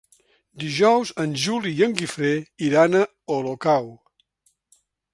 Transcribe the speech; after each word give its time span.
Dijous 0.63 1.11
en 1.25 1.35
Juli 1.43 1.75
i 1.81 1.85
en 1.89 1.95
Guifré 2.01 2.33
iran 2.71 3.01
a 3.01 3.05
Olocau. 3.39 3.91